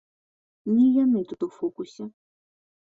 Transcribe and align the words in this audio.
Не 0.77 0.87
яны 1.03 1.23
тут 1.35 1.39
у 1.49 1.51
фокусе. 1.59 2.03